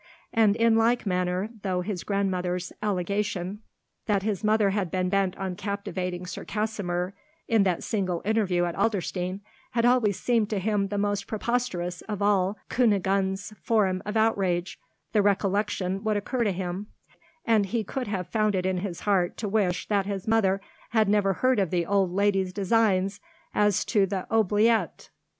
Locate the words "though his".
1.61-2.03